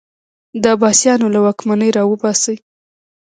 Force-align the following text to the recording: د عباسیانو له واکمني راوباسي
د 0.61 0.63
عباسیانو 0.75 1.27
له 1.35 1.39
واکمني 1.45 1.89
راوباسي 1.97 2.55